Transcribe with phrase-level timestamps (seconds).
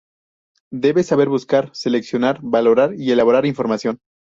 [0.73, 3.99] Debe saber buscar, seleccionar, valorar y elaborar información.